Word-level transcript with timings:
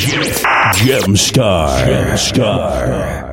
Gemstar. 0.00 0.72
Gemstar. 0.82 1.86
Gemstar. 1.86 3.29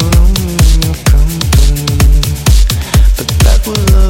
so 0.00 0.06
in 0.06 0.82
your 0.82 0.96
company, 1.04 1.84
but 3.16 3.28
that 3.44 3.60
will. 3.66 4.09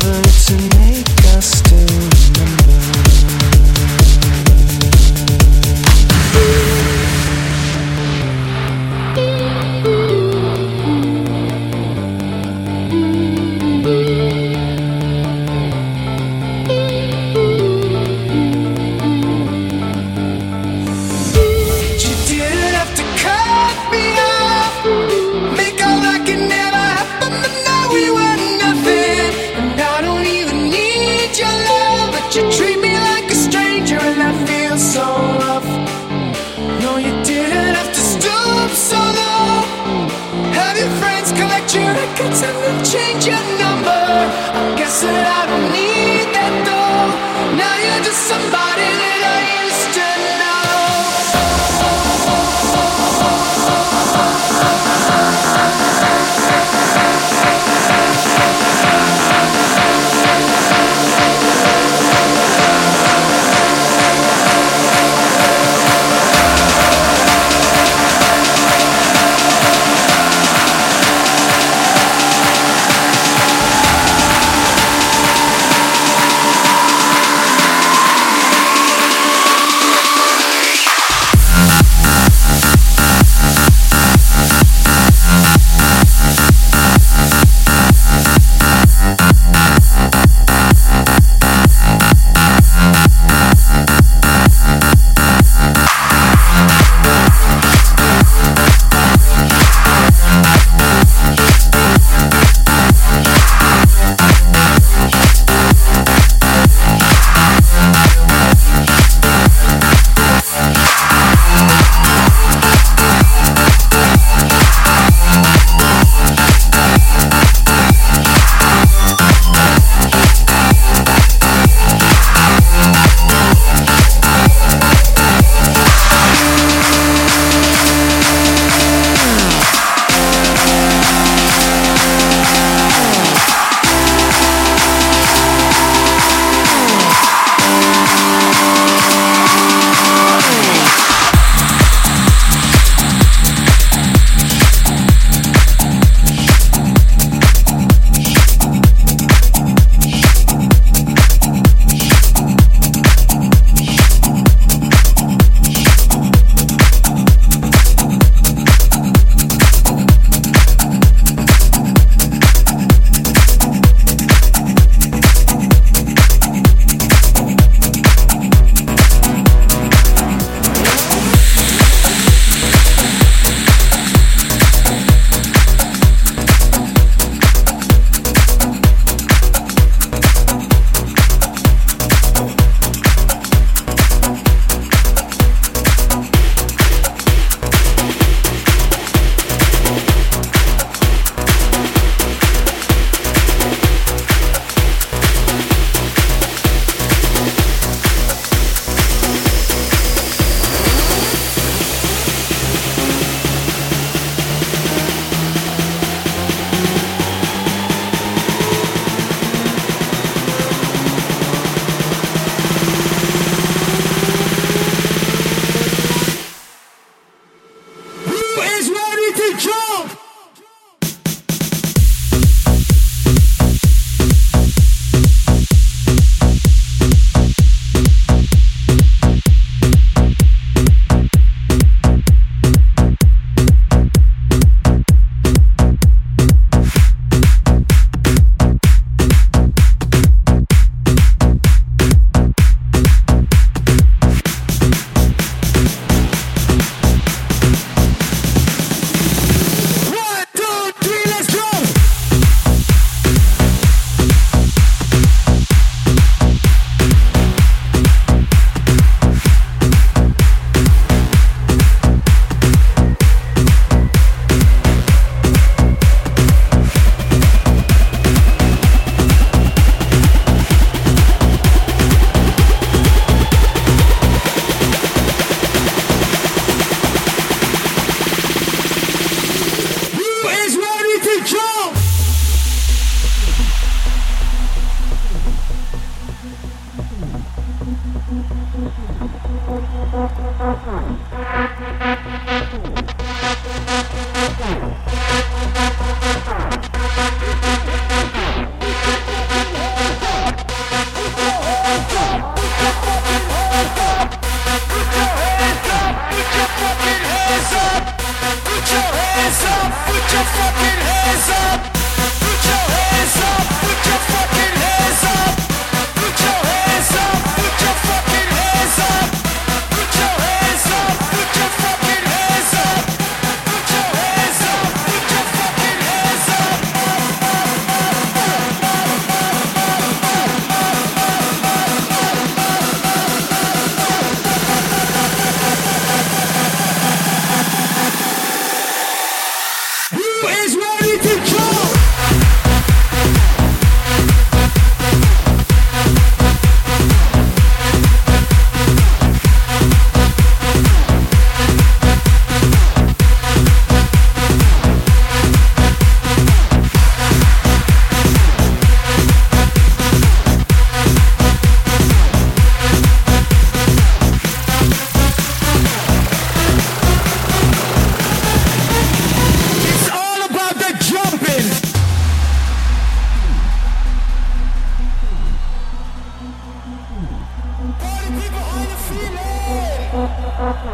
Thank 380.61 380.85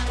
you. 0.00 0.05